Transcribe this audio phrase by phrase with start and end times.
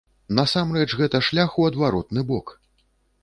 [0.37, 2.47] Насамрэч, гэта шлях у адваротны бок.